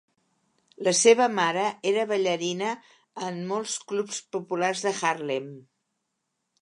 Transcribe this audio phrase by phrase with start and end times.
[0.85, 2.71] La seva mare era ballarina
[3.29, 5.47] en molts clubs populars de Harlem.